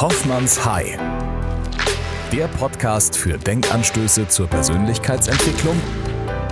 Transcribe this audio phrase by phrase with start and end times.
[0.00, 0.96] Hoffmanns High.
[2.30, 5.74] Der Podcast für Denkanstöße zur Persönlichkeitsentwicklung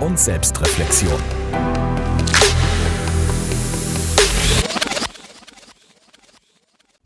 [0.01, 1.17] und Selbstreflexion.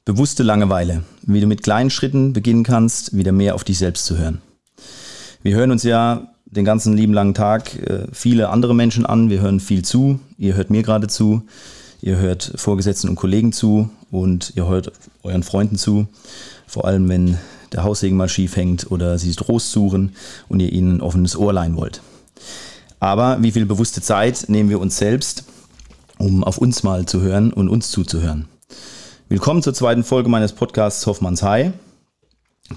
[0.04, 4.17] Bewusste Langeweile, wie du mit kleinen Schritten beginnen kannst, wieder mehr auf dich selbst zu
[4.17, 4.41] hören.
[5.43, 9.41] Wir hören uns ja den ganzen lieben langen Tag äh, viele andere Menschen an, wir
[9.41, 11.43] hören viel zu, ihr hört mir gerade zu,
[12.02, 14.91] ihr hört Vorgesetzten und Kollegen zu und ihr hört
[15.23, 16.07] euren Freunden zu.
[16.68, 17.37] Vor allem, wenn
[17.71, 20.15] der Haussegen mal schief hängt oder sie Trost suchen
[20.50, 22.01] und ihr ihnen ein offenes Ohr leihen wollt.
[23.00, 25.46] Aber wie viel bewusste Zeit nehmen wir uns selbst,
[26.18, 28.47] um auf uns mal zu hören und uns zuzuhören?
[29.29, 31.71] Willkommen zur zweiten Folge meines Podcasts Hoffmanns High,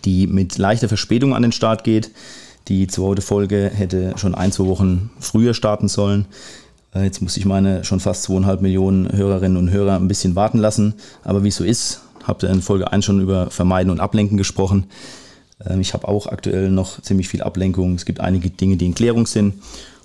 [0.04, 2.10] die mit leichter Verspätung an den Start geht.
[2.68, 6.26] Die zweite Folge hätte schon ein, zwei Wochen früher starten sollen.
[6.94, 10.58] Äh, jetzt muss ich meine schon fast zweieinhalb Millionen Hörerinnen und Hörer ein bisschen warten
[10.58, 10.94] lassen.
[11.22, 14.36] Aber wie es so ist, habt ihr in Folge 1 schon über Vermeiden und Ablenken
[14.36, 14.86] gesprochen.
[15.64, 17.94] Ähm, ich habe auch aktuell noch ziemlich viel Ablenkung.
[17.94, 19.54] Es gibt einige Dinge, die in Klärung sind.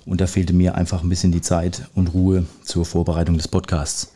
[0.06, 4.12] Und da fehlte mir einfach ein bisschen die Zeit und Ruhe zur Vorbereitung des Podcasts.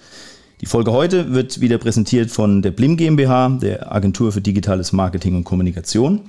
[0.61, 5.37] Die Folge heute wird wieder präsentiert von der Blim GmbH, der Agentur für digitales Marketing
[5.37, 6.23] und Kommunikation.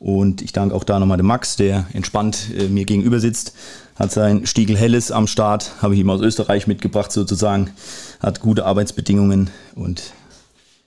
[0.00, 3.52] Und ich danke auch da nochmal dem Max, der entspannt äh, mir gegenüber sitzt,
[3.96, 7.70] hat sein Stiegel Helles am Start, habe ich ihm aus Österreich mitgebracht sozusagen,
[8.18, 10.14] hat gute Arbeitsbedingungen und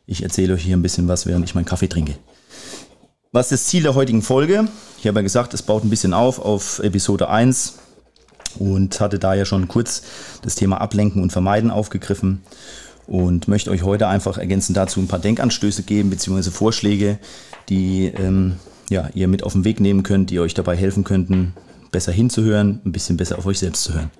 [0.07, 2.15] ich erzähle euch hier ein bisschen was, während ich meinen Kaffee trinke.
[3.31, 4.67] Was ist das Ziel der heutigen Folge?
[4.97, 7.75] Ich habe ja gesagt, es baut ein bisschen auf auf Episode 1
[8.57, 10.01] und hatte da ja schon kurz
[10.41, 12.41] das Thema Ablenken und Vermeiden aufgegriffen
[13.05, 17.19] und möchte euch heute einfach ergänzend dazu ein paar Denkanstöße geben, beziehungsweise Vorschläge,
[17.69, 18.57] die ähm,
[18.89, 21.53] ja, ihr mit auf den Weg nehmen könnt, die euch dabei helfen könnten,
[21.91, 24.11] besser hinzuhören, ein bisschen besser auf euch selbst zu hören.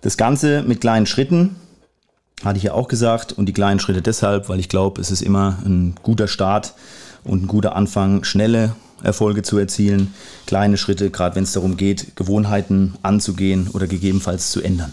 [0.00, 1.56] Das Ganze mit kleinen Schritten,
[2.44, 5.22] hatte ich ja auch gesagt, und die kleinen Schritte deshalb, weil ich glaube, es ist
[5.22, 6.74] immer ein guter Start
[7.22, 10.14] und ein guter Anfang, schnelle Erfolge zu erzielen,
[10.46, 14.92] kleine Schritte, gerade wenn es darum geht, Gewohnheiten anzugehen oder gegebenenfalls zu ändern.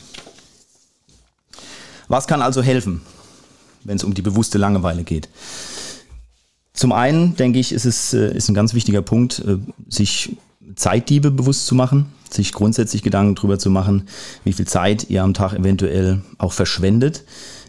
[2.07, 3.01] Was kann also helfen,
[3.83, 5.29] wenn es um die bewusste Langeweile geht?
[6.81, 10.35] Zum einen denke ich, ist es äh, ist ein ganz wichtiger Punkt, äh, sich
[10.75, 14.07] Zeitdiebe bewusst zu machen, sich grundsätzlich Gedanken darüber zu machen,
[14.43, 17.23] wie viel Zeit ihr am Tag eventuell auch verschwendet,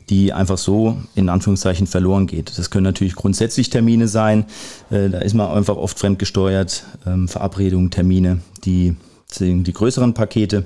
[0.08, 2.56] die einfach so in Anführungszeichen verloren geht.
[2.56, 4.46] Das können natürlich grundsätzlich Termine sein,
[4.88, 8.96] äh, da ist man einfach oft fremdgesteuert, ähm, Verabredungen, Termine, die
[9.38, 10.64] die größeren Pakete.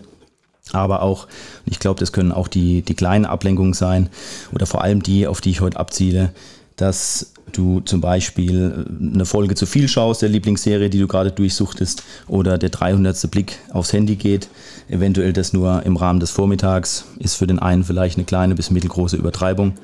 [0.72, 1.26] Aber auch,
[1.64, 4.08] ich glaube, das können auch die, die kleinen Ablenkungen sein
[4.52, 6.32] oder vor allem die, auf die ich heute abziele,
[6.76, 11.32] dass du zum Beispiel äh, eine Folge zu viel schaust, der Lieblingsserie, die du gerade
[11.32, 13.31] durchsuchtest, oder der 300.
[13.31, 14.48] Blick aufs Handy geht,
[14.88, 18.70] eventuell das nur im Rahmen des Vormittags, ist für den einen vielleicht eine kleine bis
[18.70, 19.75] mittelgroße Übertreibung,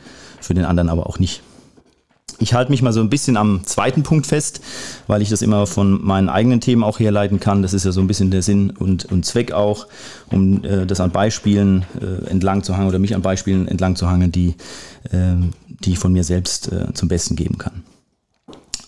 [0.40, 1.42] für den anderen aber auch nicht.
[2.38, 4.60] Ich halte mich mal so ein bisschen am zweiten Punkt fest,
[5.06, 7.62] weil ich das immer von meinen eigenen Themen auch herleiten kann.
[7.62, 9.86] Das ist ja so ein bisschen der Sinn und, und Zweck auch,
[10.30, 14.08] um äh, das an Beispielen äh, entlang zu hangen oder mich an Beispielen entlang zu
[14.08, 14.54] hangen, die,
[15.10, 15.34] äh,
[15.68, 17.82] die ich von mir selbst äh, zum Besten geben kann.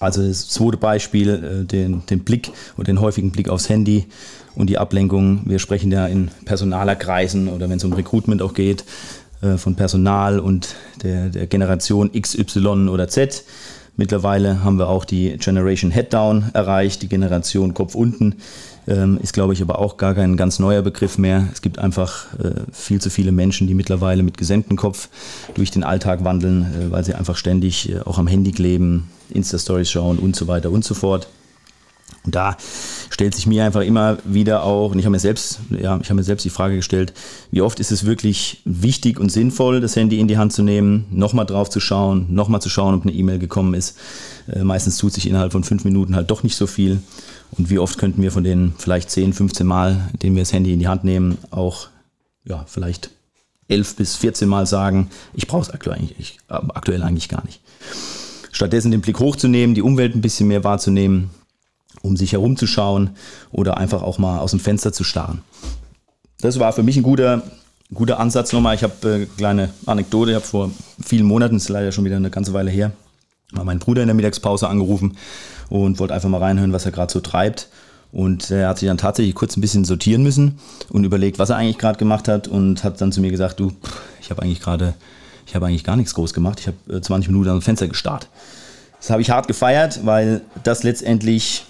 [0.00, 4.06] Also das zweite Beispiel, äh, den, den Blick oder den häufigen Blick aufs Handy
[4.54, 5.42] und die Ablenkung.
[5.46, 8.84] Wir sprechen ja in Personalerkreisen oder wenn es um Recruitment auch geht,
[9.56, 13.44] von Personal und der, der Generation X, Y oder Z.
[13.96, 18.36] Mittlerweile haben wir auch die Generation Head Down erreicht, die Generation Kopf unten.
[18.86, 21.48] Ähm, ist, glaube ich, aber auch gar kein ganz neuer Begriff mehr.
[21.52, 25.08] Es gibt einfach äh, viel zu viele Menschen, die mittlerweile mit gesenktem Kopf
[25.54, 29.90] durch den Alltag wandeln, äh, weil sie einfach ständig äh, auch am Handy kleben, Insta-Stories
[29.90, 31.28] schauen und so weiter und so fort.
[32.24, 32.56] Und da
[33.10, 36.14] stellt sich mir einfach immer wieder auch, und ich habe mir selbst, ja, ich habe
[36.14, 37.12] mir selbst die Frage gestellt,
[37.50, 41.04] wie oft ist es wirklich wichtig und sinnvoll, das Handy in die Hand zu nehmen,
[41.10, 43.98] nochmal drauf zu schauen, nochmal zu schauen, ob eine E-Mail gekommen ist.
[44.50, 47.02] Äh, meistens tut sich innerhalb von fünf Minuten halt doch nicht so viel.
[47.52, 50.72] Und wie oft könnten wir von den vielleicht 10, 15 Mal, denen wir das Handy
[50.72, 51.88] in die Hand nehmen, auch
[52.44, 53.10] ja, vielleicht
[53.68, 57.60] 11 bis 14 Mal sagen, ich brauche es aktuell, eigentlich, aktuell eigentlich gar nicht.
[58.52, 61.30] Stattdessen den Blick hochzunehmen, die Umwelt ein bisschen mehr wahrzunehmen,
[62.02, 63.10] um sich herumzuschauen
[63.50, 65.42] oder einfach auch mal aus dem Fenster zu starren.
[66.40, 67.42] Das war für mich ein guter,
[67.92, 68.74] guter Ansatz nochmal.
[68.74, 70.70] Ich habe eine äh, kleine Anekdote, ich habe vor
[71.02, 72.92] vielen Monaten, ist leider schon wieder eine ganze Weile her,
[73.52, 75.16] mal meinen Bruder in der Mittagspause angerufen
[75.70, 77.68] und wollte einfach mal reinhören, was er gerade so treibt.
[78.12, 80.60] Und er hat sich dann tatsächlich kurz ein bisschen sortieren müssen
[80.90, 83.72] und überlegt, was er eigentlich gerade gemacht hat und hat dann zu mir gesagt, du,
[84.20, 84.94] ich habe eigentlich gerade,
[85.46, 86.60] ich habe eigentlich gar nichts groß gemacht.
[86.60, 88.28] Ich habe 20 äh, Minuten am Fenster gestarrt.
[89.00, 91.64] Das habe ich hart gefeiert, weil das letztendlich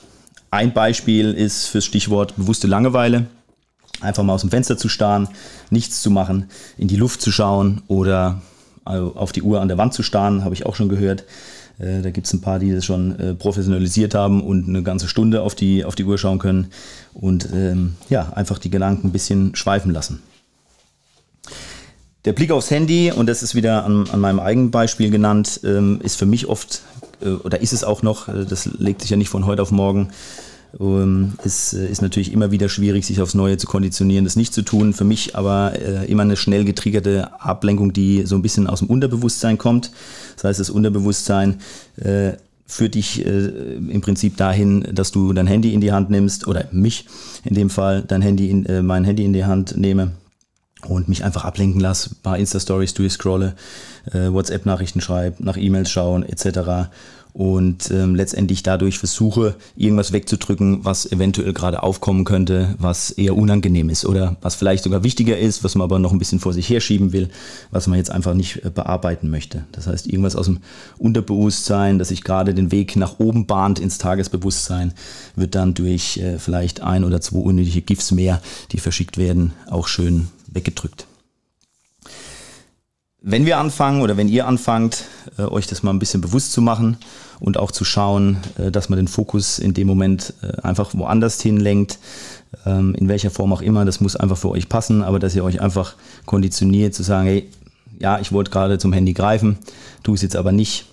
[0.54, 3.26] ein Beispiel ist fürs Stichwort bewusste Langeweile.
[4.00, 5.28] Einfach mal aus dem Fenster zu starren,
[5.70, 6.48] nichts zu machen,
[6.78, 8.40] in die Luft zu schauen oder
[8.84, 11.24] auf die Uhr an der Wand zu starren, habe ich auch schon gehört.
[11.78, 15.08] Äh, da gibt es ein paar, die das schon äh, professionalisiert haben und eine ganze
[15.08, 16.68] Stunde auf die, auf die Uhr schauen können
[17.14, 20.22] und ähm, ja, einfach die Gedanken ein bisschen schweifen lassen.
[22.26, 26.00] Der Blick aufs Handy, und das ist wieder an, an meinem eigenen Beispiel genannt, ähm,
[26.02, 26.82] ist für mich oft,
[27.24, 30.10] oder ist es auch noch, äh, das legt sich ja nicht von heute auf morgen,
[30.80, 34.54] ähm, es äh, ist natürlich immer wieder schwierig, sich aufs Neue zu konditionieren, das nicht
[34.54, 34.92] zu tun.
[34.92, 38.88] Für mich aber äh, immer eine schnell getriggerte Ablenkung, die so ein bisschen aus dem
[38.88, 39.90] Unterbewusstsein kommt.
[40.36, 41.60] Das heißt, das Unterbewusstsein
[41.96, 42.32] äh,
[42.66, 46.66] führt dich äh, im Prinzip dahin, dass du dein Handy in die Hand nimmst, oder
[46.72, 47.06] mich
[47.44, 50.12] in dem Fall, dein Handy in, äh, mein Handy in die Hand nehme
[50.86, 53.54] und mich einfach ablenken lasse, ein paar Insta-Stories durchscrolle,
[54.12, 56.90] äh, WhatsApp-Nachrichten schreibe, nach E-Mails schauen etc.
[57.34, 63.90] Und ähm, letztendlich dadurch versuche, irgendwas wegzudrücken, was eventuell gerade aufkommen könnte, was eher unangenehm
[63.90, 66.70] ist oder was vielleicht sogar wichtiger ist, was man aber noch ein bisschen vor sich
[66.70, 67.30] herschieben will,
[67.72, 69.64] was man jetzt einfach nicht äh, bearbeiten möchte.
[69.72, 70.60] Das heißt, irgendwas aus dem
[70.96, 74.92] Unterbewusstsein, das sich gerade den Weg nach oben bahnt ins Tagesbewusstsein,
[75.34, 78.40] wird dann durch äh, vielleicht ein oder zwei unnötige GIFs mehr,
[78.70, 81.06] die verschickt werden, auch schön weggedrückt.
[83.26, 85.04] Wenn wir anfangen oder wenn ihr anfangt,
[85.38, 86.98] äh, euch das mal ein bisschen bewusst zu machen
[87.40, 91.40] und auch zu schauen, äh, dass man den Fokus in dem Moment äh, einfach woanders
[91.40, 91.98] hinlenkt,
[92.66, 95.42] ähm, in welcher Form auch immer, das muss einfach für euch passen, aber dass ihr
[95.42, 95.94] euch einfach
[96.26, 97.48] konditioniert zu sagen, hey,
[97.98, 99.58] ja, ich wollte gerade zum Handy greifen,
[100.02, 100.86] tu es jetzt aber nicht.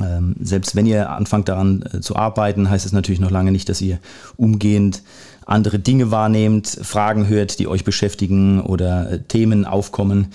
[0.00, 3.68] Ähm, selbst wenn ihr anfangt daran äh, zu arbeiten, heißt es natürlich noch lange nicht,
[3.68, 3.98] dass ihr
[4.36, 5.02] umgehend
[5.46, 10.28] andere Dinge wahrnehmt, Fragen hört, die euch beschäftigen oder äh, Themen aufkommen,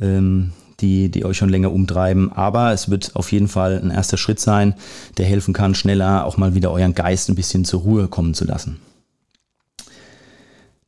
[0.00, 2.32] ähm, die, die euch schon länger umtreiben.
[2.32, 4.74] Aber es wird auf jeden Fall ein erster Schritt sein,
[5.16, 8.44] der helfen kann, schneller auch mal wieder euren Geist ein bisschen zur Ruhe kommen zu
[8.44, 8.78] lassen.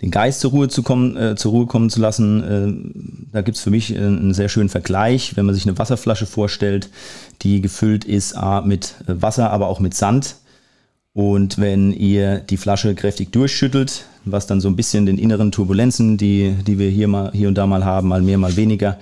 [0.01, 3.61] Den Geist zur Ruhe zu kommen, äh, zur Ruhe kommen zu lassen, äh, da gibt's
[3.61, 6.89] für mich äh, einen sehr schönen Vergleich, wenn man sich eine Wasserflasche vorstellt,
[7.43, 10.37] die gefüllt ist A, mit äh, Wasser, aber auch mit Sand.
[11.13, 16.17] Und wenn ihr die Flasche kräftig durchschüttelt, was dann so ein bisschen den inneren Turbulenzen,
[16.17, 18.97] die, die wir hier, mal, hier und da mal haben, mal mehr, mal weniger,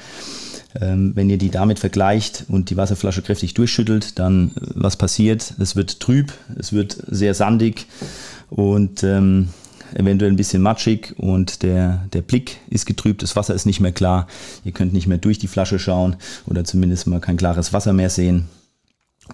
[0.81, 5.55] ähm, wenn ihr die damit vergleicht und die Wasserflasche kräftig durchschüttelt, dann äh, was passiert?
[5.59, 7.87] Es wird trüb, es wird sehr sandig
[8.51, 9.49] und ähm,
[9.95, 13.93] eventuell ein bisschen matschig und der, der Blick ist getrübt, das Wasser ist nicht mehr
[13.93, 14.27] klar,
[14.65, 18.11] ihr könnt nicht mehr durch die Flasche schauen oder zumindest mal kein klares Wasser mehr
[18.11, 18.49] sehen.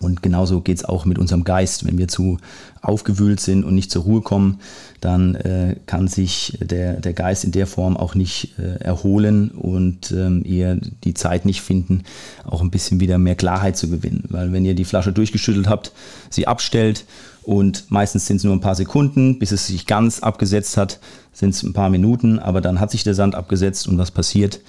[0.00, 1.87] Und genauso geht es auch mit unserem Geist.
[1.87, 2.38] Wenn wir zu
[2.82, 4.61] aufgewühlt sind und nicht zur Ruhe kommen,
[5.00, 10.12] dann äh, kann sich der, der Geist in der Form auch nicht äh, erholen und
[10.12, 12.02] ähm, ihr die Zeit nicht finden,
[12.44, 14.25] auch ein bisschen wieder mehr Klarheit zu gewinnen.
[14.29, 15.93] Weil wenn ihr die Flasche durchgeschüttelt habt,
[16.29, 17.05] sie abstellt
[17.43, 21.00] und meistens sind es nur ein paar Sekunden, bis es sich ganz abgesetzt hat,
[21.32, 24.61] sind es ein paar Minuten, aber dann hat sich der Sand abgesetzt und was passiert?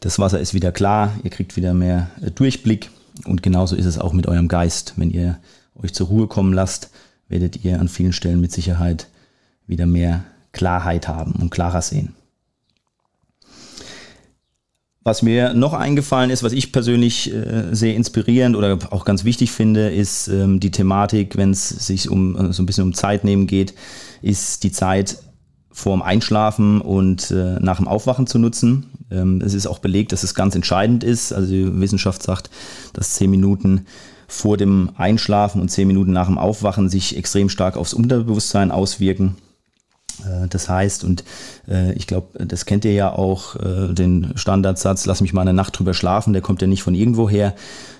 [0.00, 2.90] Das Wasser ist wieder klar, ihr kriegt wieder mehr äh, Durchblick
[3.24, 4.94] und genauso ist es auch mit eurem Geist.
[4.96, 5.38] Wenn ihr
[5.76, 6.90] euch zur Ruhe kommen lasst,
[7.28, 9.08] werdet ihr an vielen Stellen mit Sicherheit
[9.66, 12.14] wieder mehr Klarheit haben und klarer sehen.
[15.06, 19.52] Was mir noch eingefallen ist, was ich persönlich äh, sehr inspirierend oder auch ganz wichtig
[19.52, 23.22] finde, ist ähm, die Thematik, wenn es sich um äh, so ein bisschen um Zeit
[23.22, 23.74] nehmen geht,
[24.22, 25.18] ist die Zeit
[25.70, 28.86] vorm Einschlafen und äh, nach dem Aufwachen zu nutzen.
[29.14, 31.32] Ähm, es ist auch belegt, dass es ganz entscheidend ist.
[31.32, 32.50] Also die Wissenschaft sagt,
[32.92, 33.86] dass zehn Minuten
[34.26, 39.36] vor dem Einschlafen und zehn Minuten nach dem Aufwachen sich extrem stark aufs Unterbewusstsein auswirken.
[40.24, 41.24] Äh, das heißt, und
[41.68, 45.54] äh, ich glaube, das kennt ihr ja auch, äh, den Standardsatz, lass mich mal eine
[45.54, 47.54] Nacht drüber schlafen, der kommt ja nicht von irgendwo her.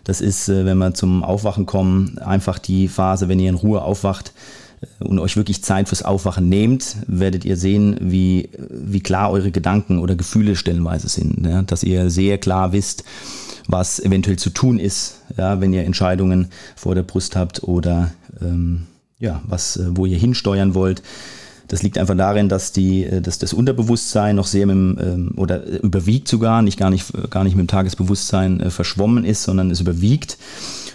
[0.04, 4.33] Das ist, wenn wir zum Aufwachen kommen, einfach die Phase, wenn ihr in Ruhe aufwacht,
[5.00, 9.98] und euch wirklich Zeit fürs Aufwachen nehmt, werdet ihr sehen, wie, wie klar eure Gedanken
[9.98, 11.46] oder Gefühle stellenweise sind.
[11.46, 11.62] Ja?
[11.62, 13.04] Dass ihr sehr klar wisst,
[13.66, 18.86] was eventuell zu tun ist, ja, wenn ihr Entscheidungen vor der Brust habt oder ähm,
[19.18, 21.02] ja, was, äh, wo ihr hinsteuern wollt.
[21.68, 25.32] Das liegt einfach darin, dass, die, äh, dass das Unterbewusstsein noch sehr mit dem, ähm,
[25.36, 29.70] oder überwiegt sogar, nicht gar nicht, gar nicht mit dem Tagesbewusstsein äh, verschwommen ist, sondern
[29.70, 30.36] es überwiegt.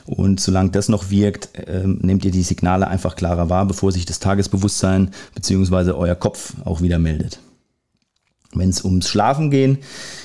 [0.09, 4.07] Und solange das noch wirkt, äh, nehmt ihr die Signale einfach klarer wahr, bevor sich
[4.07, 5.91] das Tagesbewusstsein bzw.
[5.91, 7.39] euer Kopf auch wieder meldet.
[8.55, 9.77] Wenn es ums Schlafen gehen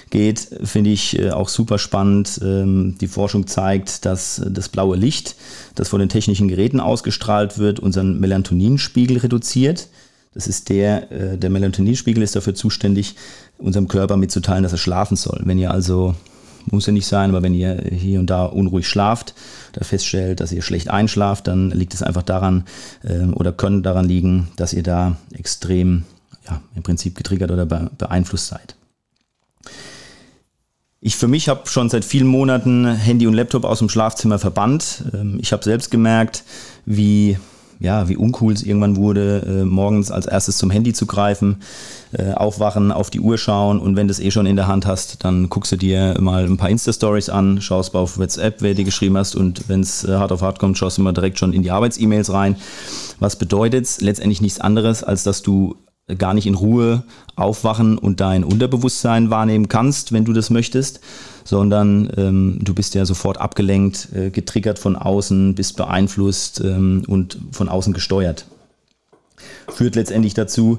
[0.09, 2.41] geht, finde ich äh, auch super spannend.
[2.43, 5.37] Ähm, die Forschung zeigt, dass das blaue Licht,
[5.75, 9.89] das von den technischen Geräten ausgestrahlt wird, unseren Melatoninspiegel reduziert.
[10.33, 13.17] Das ist der, äh, der Melatoninspiegel ist dafür zuständig,
[13.59, 15.43] unserem Körper mitzuteilen, dass er schlafen soll.
[15.45, 16.15] Wenn ihr also
[16.71, 19.35] muss ja nicht sein, aber wenn ihr hier und da unruhig schlaft
[19.75, 22.65] oder feststellt, dass ihr schlecht einschlaft, dann liegt es einfach daran
[23.03, 26.05] äh, oder können daran liegen, dass ihr da extrem
[26.49, 28.77] ja, im Prinzip getriggert oder beeinflusst seid.
[31.01, 35.05] Ich für mich habe schon seit vielen Monaten Handy und Laptop aus dem Schlafzimmer verbannt.
[35.13, 36.45] Ähm, ich habe selbst gemerkt,
[36.87, 37.39] wie
[37.81, 41.57] ja, wie uncool es irgendwann wurde, äh, morgens als erstes zum Handy zu greifen,
[42.13, 44.87] äh, aufwachen, auf die Uhr schauen und wenn du es eh schon in der Hand
[44.87, 48.75] hast, dann guckst du dir mal ein paar Insta-Stories an, schaust mal auf WhatsApp, wer
[48.75, 51.39] dir geschrieben hast und wenn es äh, hart auf hart kommt, schaust du mal direkt
[51.39, 52.57] schon in die Arbeits-E-Mails rein.
[53.19, 54.01] Was bedeutet es?
[54.01, 55.77] Letztendlich nichts anderes, als dass du
[56.19, 61.01] gar nicht in Ruhe aufwachen und dein Unterbewusstsein wahrnehmen kannst, wenn du das möchtest,
[61.45, 67.39] sondern ähm, du bist ja sofort abgelenkt, äh, getriggert von außen, bist beeinflusst ähm, und
[67.53, 68.47] von außen gesteuert.
[69.69, 70.79] Führt letztendlich dazu,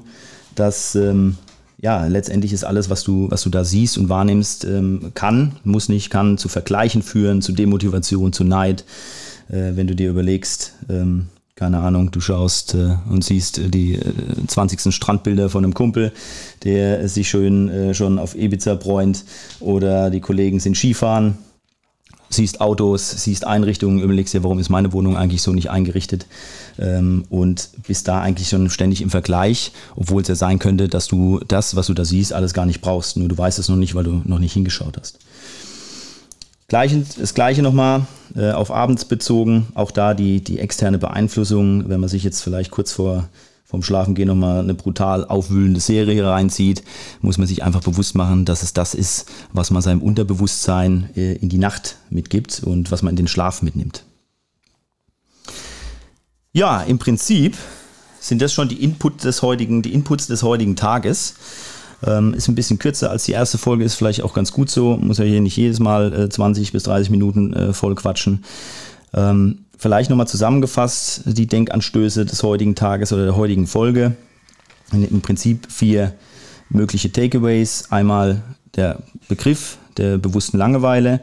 [0.54, 1.36] dass ähm,
[1.78, 5.88] ja, letztendlich ist alles, was du, was du da siehst und wahrnimmst, ähm, kann, muss
[5.88, 8.84] nicht, kann zu Vergleichen führen, zu Demotivation, zu Neid.
[9.48, 13.94] Äh, wenn du dir überlegst, ähm, keine Ahnung, du schaust äh, und siehst äh, die
[13.94, 14.12] äh,
[14.46, 14.94] 20.
[14.94, 16.12] Strandbilder von einem Kumpel,
[16.64, 19.24] der sich schön äh, schon auf Ibiza bräunt
[19.58, 21.38] oder die Kollegen sind Skifahren,
[22.28, 26.26] siehst Autos, siehst Einrichtungen, überlegst dir, warum ist meine Wohnung eigentlich so nicht eingerichtet
[26.78, 31.08] ähm, und bist da eigentlich schon ständig im Vergleich, obwohl es ja sein könnte, dass
[31.08, 33.76] du das, was du da siehst, alles gar nicht brauchst, nur du weißt es noch
[33.76, 35.20] nicht, weil du noch nicht hingeschaut hast.
[36.68, 42.08] Das gleiche nochmal äh, auf abends bezogen, auch da die, die externe Beeinflussung, wenn man
[42.08, 43.28] sich jetzt vielleicht kurz vor
[43.64, 46.84] vom Schlafengehen nochmal eine brutal aufwühlende Serie reinzieht,
[47.20, 51.34] muss man sich einfach bewusst machen, dass es das ist, was man seinem Unterbewusstsein äh,
[51.34, 54.04] in die Nacht mitgibt und was man in den Schlaf mitnimmt.
[56.52, 57.56] Ja, im Prinzip
[58.20, 61.34] sind das schon die, Input des heutigen, die Inputs des heutigen Tages.
[62.06, 64.96] Ähm, ist ein bisschen kürzer als die erste Folge, ist vielleicht auch ganz gut so.
[64.96, 68.44] Muss ja hier nicht jedes Mal äh, 20 bis 30 Minuten äh, voll quatschen.
[69.12, 74.16] Ähm, vielleicht nochmal zusammengefasst die Denkanstöße des heutigen Tages oder der heutigen Folge.
[74.92, 76.14] Im Prinzip vier
[76.68, 77.90] mögliche Takeaways.
[77.90, 78.42] Einmal
[78.76, 81.20] der Begriff der bewussten Langeweile,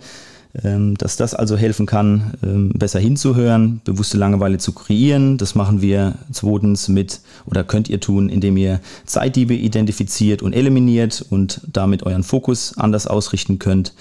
[0.53, 5.39] dass das also helfen kann, ähm, besser hinzuhören, bewusste Langeweile zu kreieren.
[5.39, 11.25] Das machen wir zweitens mit oder könnt ihr tun, indem ihr Zeitdiebe identifiziert und eliminiert
[11.27, 13.93] und damit euren Fokus anders ausrichten könnt.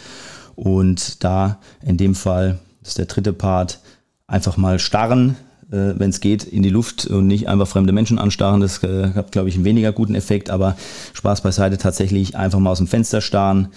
[0.54, 3.80] Und da in dem Fall, das ist der dritte Part,
[4.26, 5.36] einfach mal starren,
[5.70, 8.60] äh, wenn es geht, in die Luft und nicht einfach fremde Menschen anstarren.
[8.60, 10.76] Das äh, hat, glaube ich, einen weniger guten Effekt, aber
[11.14, 13.68] Spaß beiseite tatsächlich einfach mal aus dem Fenster starren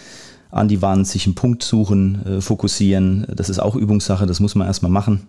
[0.56, 3.28] an die Wand, sich einen Punkt suchen, äh, fokussieren.
[3.36, 5.28] Das ist auch Übungssache, das muss man erstmal machen.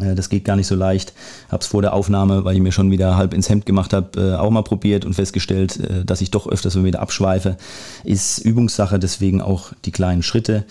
[0.00, 1.12] Äh, das geht gar nicht so leicht.
[1.50, 4.18] Habe es vor der Aufnahme, weil ich mir schon wieder halb ins Hemd gemacht habe,
[4.18, 7.58] äh, auch mal probiert und festgestellt, dass ich doch öfters so wieder abschweife.
[8.04, 10.64] Ist Übungssache, deswegen auch die kleinen Schritte.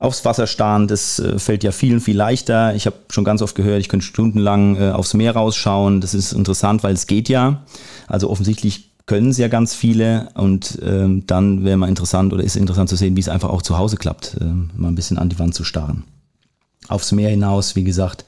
[0.00, 2.74] Aufs Wasser starren, das fällt ja vielen viel leichter.
[2.74, 6.00] Ich habe schon ganz oft gehört, ich könnte stundenlang aufs Meer rausschauen.
[6.00, 7.64] Das ist interessant, weil es geht ja.
[8.06, 12.56] Also offensichtlich können es ja ganz viele und ähm, dann wäre mal interessant oder ist
[12.56, 15.30] interessant zu sehen, wie es einfach auch zu Hause klappt, ähm, mal ein bisschen an
[15.30, 16.04] die Wand zu starren.
[16.88, 18.26] Aufs Meer hinaus, wie gesagt,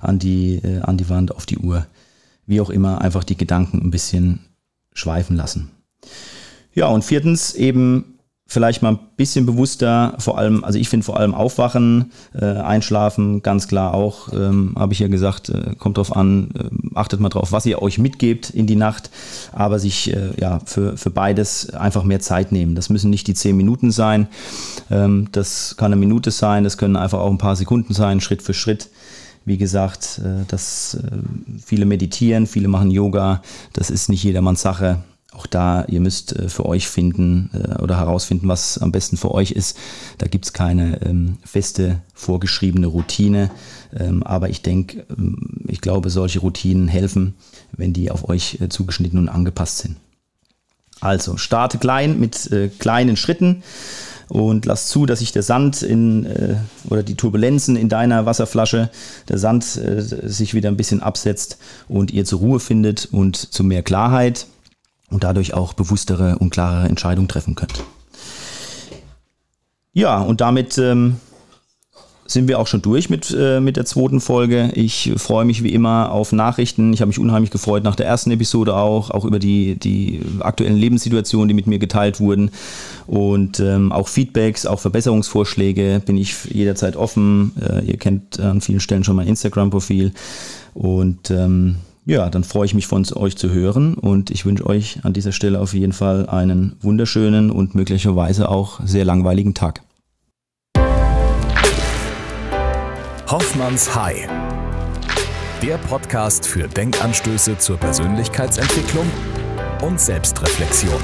[0.00, 1.86] an die, äh, an die Wand, auf die Uhr.
[2.44, 4.40] Wie auch immer, einfach die Gedanken ein bisschen
[4.92, 5.70] schweifen lassen.
[6.74, 8.15] Ja, und viertens eben
[8.48, 13.42] vielleicht mal ein bisschen bewusster, vor allem, also ich finde vor allem Aufwachen, äh, Einschlafen,
[13.42, 17.28] ganz klar auch, ähm, habe ich ja gesagt, äh, kommt drauf an, äh, achtet mal
[17.28, 19.10] drauf, was ihr euch mitgebt in die Nacht,
[19.52, 22.76] aber sich äh, ja für, für beides einfach mehr Zeit nehmen.
[22.76, 24.28] Das müssen nicht die zehn Minuten sein,
[24.90, 28.42] ähm, das kann eine Minute sein, das können einfach auch ein paar Sekunden sein, Schritt
[28.42, 28.90] für Schritt.
[29.44, 31.00] Wie gesagt, äh, dass äh,
[31.64, 34.98] viele meditieren, viele machen Yoga, das ist nicht jedermanns Sache
[35.36, 39.32] auch da, ihr müsst äh, für euch finden äh, oder herausfinden, was am besten für
[39.32, 39.76] euch ist.
[40.18, 43.50] Da gibt es keine ähm, feste vorgeschriebene Routine.
[43.94, 47.34] Ähm, aber ich denke, ähm, ich glaube, solche Routinen helfen,
[47.72, 49.96] wenn die auf euch äh, zugeschnitten und angepasst sind.
[51.00, 53.62] Also starte klein mit kleinen Schritten
[54.28, 56.26] und lass zu, dass sich der Sand in
[56.88, 58.88] oder die Turbulenzen in deiner Wasserflasche,
[59.28, 63.82] der Sand sich wieder ein bisschen absetzt und ihr zur Ruhe findet und zu mehr
[63.82, 64.46] Klarheit
[65.10, 67.84] und dadurch auch bewusstere und klarere Entscheidungen treffen könnt.
[69.92, 71.16] Ja, und damit ähm,
[72.26, 74.70] sind wir auch schon durch mit, äh, mit der zweiten Folge.
[74.74, 76.92] Ich freue mich wie immer auf Nachrichten.
[76.92, 80.76] Ich habe mich unheimlich gefreut nach der ersten Episode auch, auch über die, die aktuellen
[80.76, 82.50] Lebenssituationen, die mit mir geteilt wurden.
[83.06, 87.52] Und ähm, auch Feedbacks, auch Verbesserungsvorschläge bin ich jederzeit offen.
[87.60, 90.12] Äh, ihr kennt an vielen Stellen schon mein Instagram-Profil.
[90.74, 95.00] Und ähm, ja, dann freue ich mich von euch zu hören und ich wünsche euch
[95.02, 99.82] an dieser Stelle auf jeden Fall einen wunderschönen und möglicherweise auch sehr langweiligen Tag.
[103.28, 104.28] Hoffmanns High.
[105.60, 109.06] Der Podcast für Denkanstöße zur Persönlichkeitsentwicklung
[109.82, 111.00] und Selbstreflexion.